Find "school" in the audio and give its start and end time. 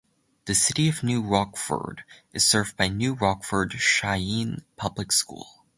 5.11-5.47